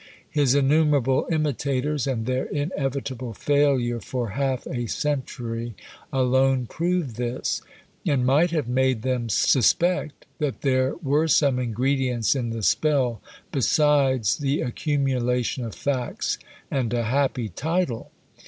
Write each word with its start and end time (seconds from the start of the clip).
His 0.31 0.55
innumerable 0.55 1.27
imitators 1.29 2.07
and 2.07 2.25
their 2.25 2.45
inevitable 2.45 3.33
failure 3.33 3.99
for 3.99 4.29
half 4.29 4.65
a 4.65 4.87
century 4.87 5.75
alone 6.11 6.65
prove 6.65 7.17
this, 7.17 7.61
and 8.07 8.25
might 8.25 8.49
have 8.49 8.67
made 8.67 9.03
them 9.03 9.29
suspect 9.29 10.25
that 10.39 10.61
there 10.61 10.95
were 11.03 11.27
some 11.27 11.59
ingredients 11.59 12.33
in 12.33 12.49
the 12.49 12.63
spell 12.63 13.21
besides 13.51 14.37
the 14.37 14.61
accumulation 14.61 15.63
of 15.63 15.75
facts 15.75 16.39
and 16.71 16.91
a 16.95 17.03
happy 17.03 17.47
title. 17.49 18.09